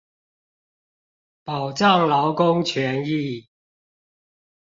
[1.43, 3.47] 保障勞工權益